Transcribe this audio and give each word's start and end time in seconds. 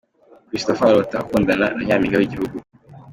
Christopher 0.47 0.87
arota 0.91 1.15
akundana 1.21 1.65
na 1.75 1.81
Nyampinga 1.87 2.17
w'igihugu. 2.19 2.55